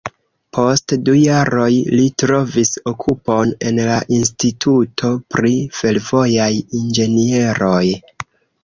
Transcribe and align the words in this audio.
Post 0.57 0.93
du 1.09 1.13
jaroj, 1.17 1.67
li 1.99 2.07
trovis 2.23 2.73
okupon 2.93 3.53
en 3.73 3.83
la 3.91 4.01
Instituto 4.21 5.13
pri 5.37 5.55
Fervojaj 5.83 6.53
Inĝenieroj. 6.83 7.87